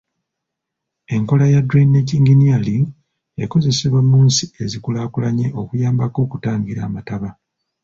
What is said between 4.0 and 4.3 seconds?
mu